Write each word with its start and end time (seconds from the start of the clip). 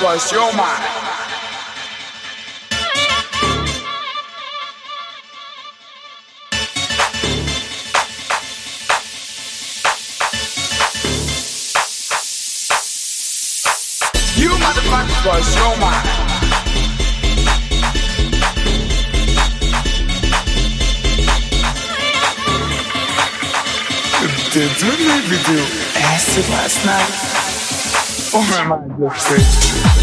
plus 0.00 0.32
your 0.32 0.50
mind. 0.56 0.82
You 14.36 14.48
motherfuckers 14.56 15.22
plus 15.22 15.56
your 15.56 15.76
mind. 15.76 16.06
Ты 24.52 24.68
дурной 24.80 25.20
видел? 25.28 25.64
Acid 25.94 26.48
last 26.48 26.84
night. 26.86 27.39
Oh 28.32 28.46
my 28.48 28.64
mind 28.64 28.96
just 29.00 29.26
crazy? 29.26 29.99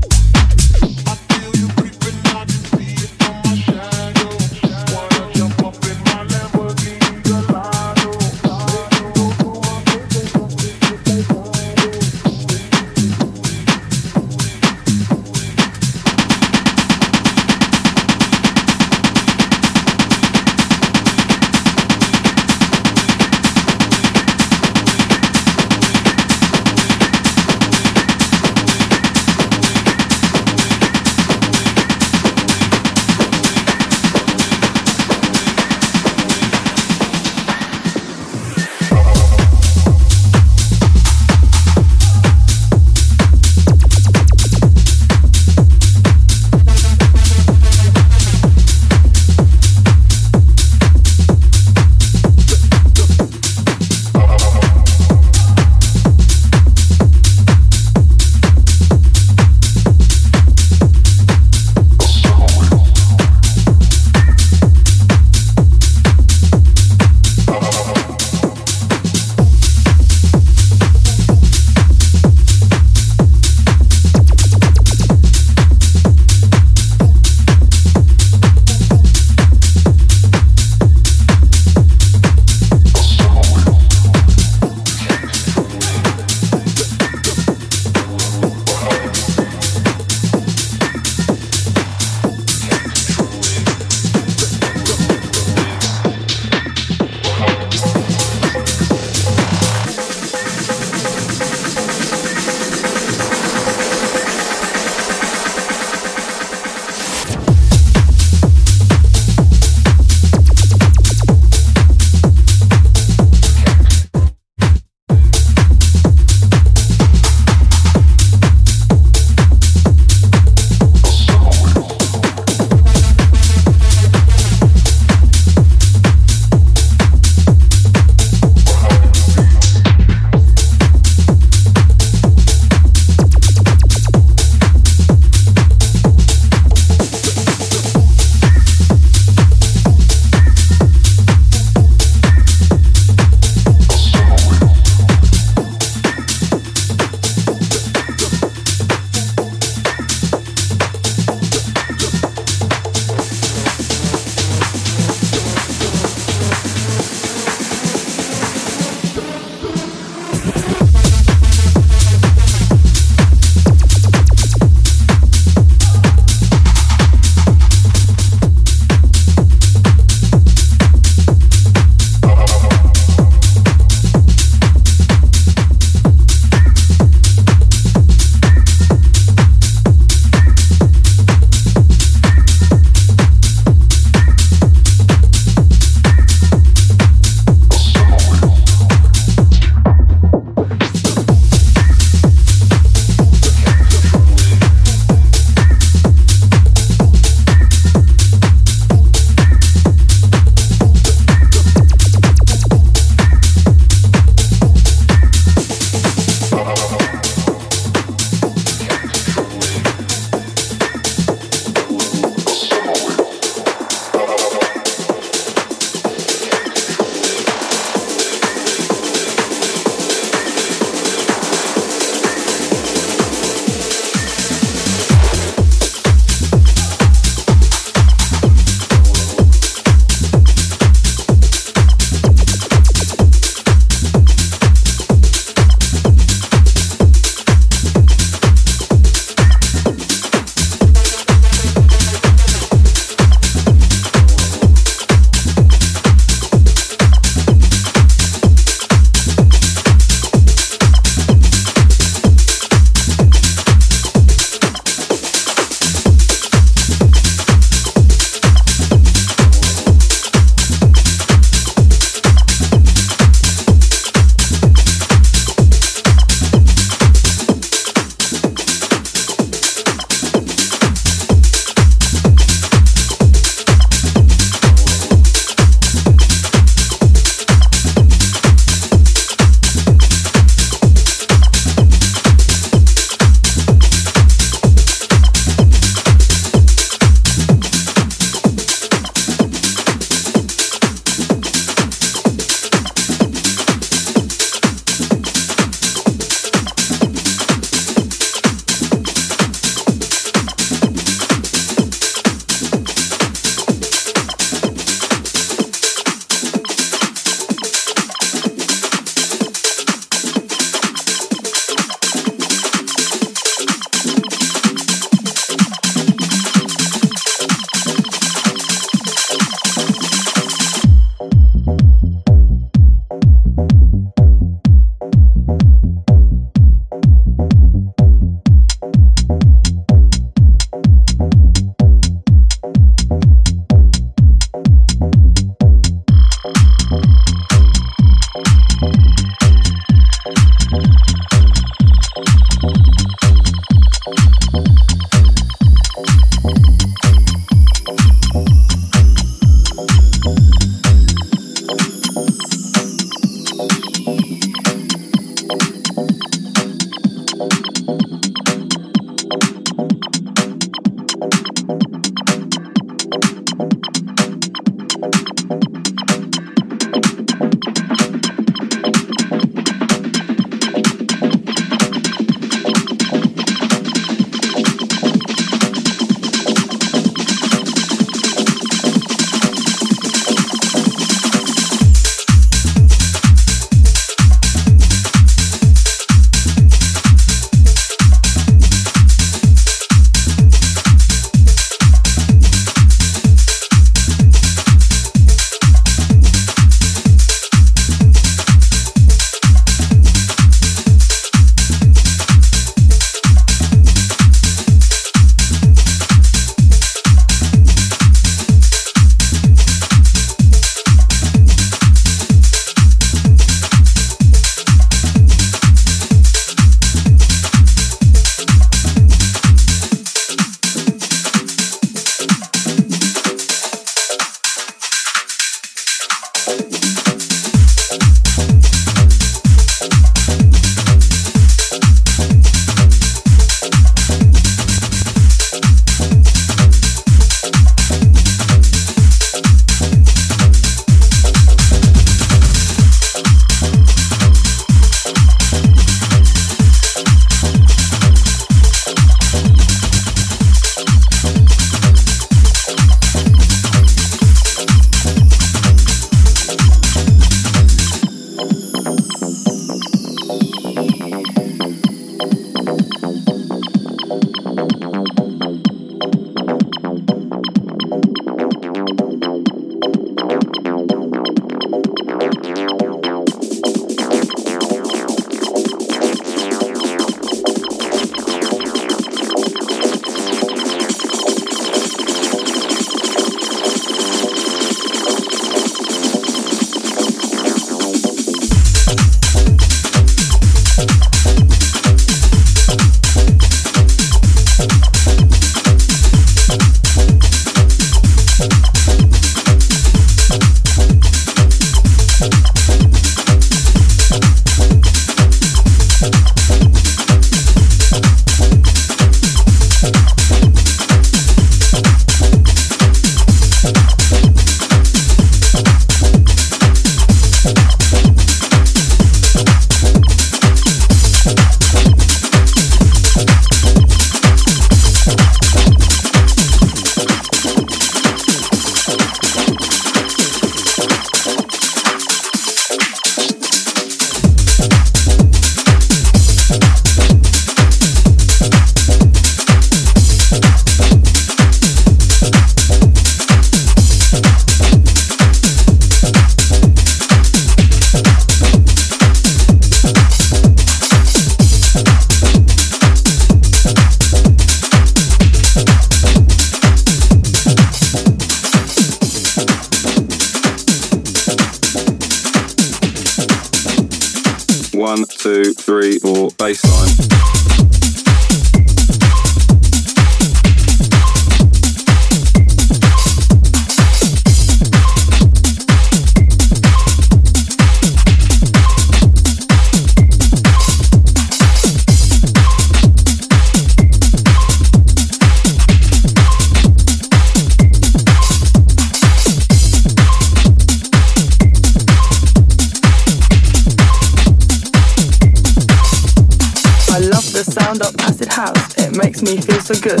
Makes 598.98 599.22
me 599.22 599.40
feel 599.40 599.60
so 599.60 599.74
good. 599.80 600.00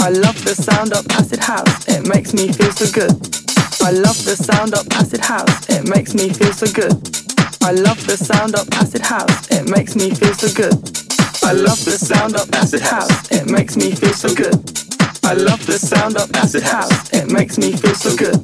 I 0.00 0.10
love 0.10 0.42
the 0.44 0.54
sound 0.54 0.92
of 0.92 1.04
acid 1.10 1.40
house, 1.40 1.88
it 1.88 2.06
makes 2.08 2.32
me 2.32 2.52
feel 2.52 2.72
so 2.72 2.86
good. 2.92 3.12
I 3.82 3.90
love 3.90 4.16
the 4.24 4.36
sound 4.36 4.74
of 4.74 4.86
acid 4.92 5.20
house, 5.20 5.68
it 5.68 5.88
makes 5.88 6.14
me 6.14 6.28
feel 6.30 6.52
so 6.52 6.66
good. 6.72 6.92
I 7.62 7.72
love 7.72 8.00
the 8.06 8.16
sound 8.16 8.54
of 8.54 8.68
acid 8.72 9.02
house, 9.02 9.50
it 9.50 9.68
makes 9.68 9.96
me 9.96 10.14
feel 10.14 10.34
so 10.34 10.48
good. 10.54 10.76
I 11.42 11.52
love 11.52 11.84
the 11.84 11.96
sound 11.98 12.36
of 12.36 12.48
acid 12.54 12.80
house, 12.80 13.30
it 13.32 13.50
makes 13.50 13.76
me 13.76 13.92
feel 13.92 14.14
so 14.14 14.34
good. 14.34 14.54
I 15.24 15.34
love 15.34 15.66
the 15.66 15.78
sound 15.78 16.16
of 16.16 16.30
acid 16.36 16.62
house, 16.62 17.12
it 17.12 17.32
makes 17.32 17.58
me 17.58 17.72
feel 17.72 17.94
so 17.94 18.16
good. 18.16 18.38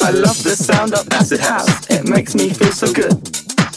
I 0.00 0.10
love 0.10 0.42
the 0.44 0.56
sound 0.56 0.94
of 0.94 1.08
acid 1.12 1.40
house, 1.40 1.90
it 1.90 2.08
makes 2.08 2.34
me 2.34 2.50
feel 2.50 2.72
so 2.72 2.92
good. 2.92 3.14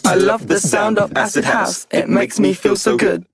I 0.05 0.15
love 0.15 0.47
the 0.47 0.59
sound 0.59 0.97
of 0.99 1.15
acid 1.17 1.45
house, 1.45 1.87
it 1.91 2.07
makes 2.09 2.39
me 2.39 2.53
feel 2.53 2.75
so 2.75 2.95
good. 2.95 3.25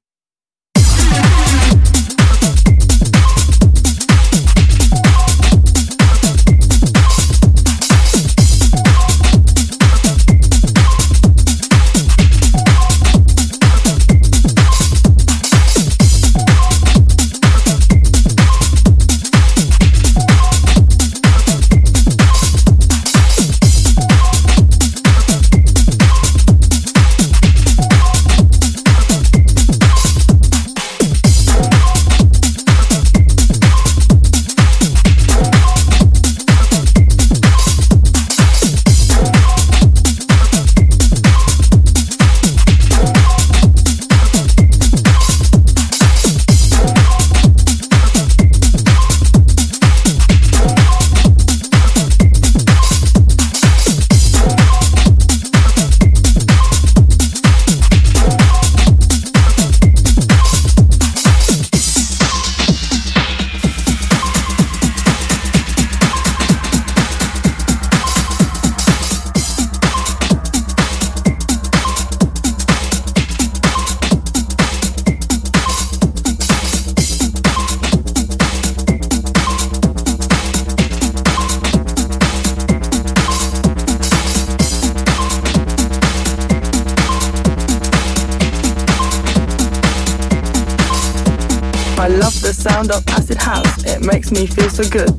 Me 94.33 94.47
feel 94.47 94.69
so 94.69 94.83
good. 94.89 95.09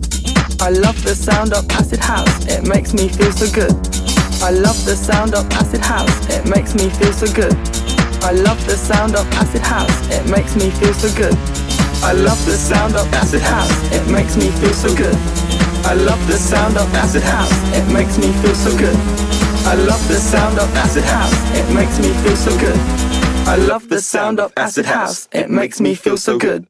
I 0.61 0.71
love 0.71 1.03
the 1.05 1.15
sound 1.15 1.53
of 1.53 1.65
acid 1.71 2.01
house, 2.01 2.47
it 2.47 2.67
makes 2.67 2.93
me 2.93 3.09
feel 3.09 3.33
so 3.33 3.47
good. 3.55 3.73
I 4.43 4.51
love 4.51 4.77
the 4.85 4.97
sound 4.97 5.35
of 5.35 5.51
acid 5.53 5.81
house, 5.81 6.13
it 6.29 6.45
makes 6.49 6.75
me 6.75 6.91
feel 6.91 7.13
so 7.13 7.27
good. 7.33 7.55
I 8.23 8.33
love 8.33 8.61
the 8.67 8.77
sound 8.77 9.15
of 9.15 9.27
acid 9.33 9.63
house, 9.63 9.95
it 10.11 10.29
makes 10.29 10.57
me 10.57 10.71
feel 10.71 10.93
so 10.95 11.09
good. 11.17 11.37
I 12.03 12.13
love 12.13 12.41
the 12.45 12.59
sound 12.59 12.97
of 12.97 13.07
acid 13.15 13.41
house, 13.41 13.71
it 13.93 14.11
makes 14.11 14.37
me 14.37 14.51
feel 14.61 14.75
so 14.75 14.95
good. 14.95 15.17
I 15.87 15.95
love 15.95 16.21
the 16.27 16.37
sound 16.39 16.77
of 16.77 16.93
acid 16.95 17.23
house, 17.23 17.53
it 17.73 17.87
makes 17.93 18.19
me 18.19 18.33
feel 18.43 18.55
so 18.55 18.77
good. 18.77 18.97
I 19.65 19.75
love 19.77 20.07
the 20.09 20.19
sound 20.19 20.59
of 20.59 20.75
acid 20.77 21.05
house, 21.05 21.33
it 21.57 21.73
makes 21.73 21.99
me 21.99 22.13
feel 22.23 22.37
so 22.37 22.59
good. 22.59 22.81
I 23.47 23.57
love 23.57 23.89
the 23.89 24.01
sound 24.01 24.41
of 24.41 24.53
acid 24.57 24.87
house, 24.87 25.29
it 25.33 25.51
makes 25.51 25.81
me 25.81 25.95
feel 25.95 26.17
so 26.17 26.39
good. 26.39 26.67